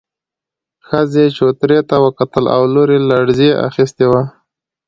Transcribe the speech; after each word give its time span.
ښځې 0.87 1.25
چوترې 1.37 1.79
ته 1.89 1.95
وکتل، 2.05 2.45
لور 2.73 2.89
يې 2.95 2.99
لړزې 3.09 3.51
اخيستې 3.67 4.05
وه. 4.11 4.21